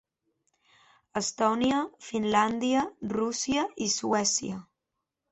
Estònia, 1.19 1.81
Finlàndia, 2.05 2.85
Rússia 3.11 3.67
i 3.85 3.91
Suècia. 3.97 4.57